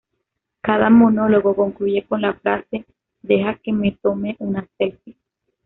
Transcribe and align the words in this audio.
Cada 0.63 0.89
monólogo 0.89 1.55
concluye 1.55 2.07
con 2.09 2.21
la 2.23 2.33
frase 2.33 2.85
"deja 3.21 3.59
que 3.59 3.71
me 3.71 3.91
tome 3.91 4.35
una 4.39 4.67
"selfie"". 4.75 5.15